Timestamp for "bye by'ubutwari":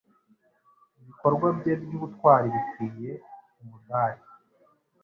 1.57-2.47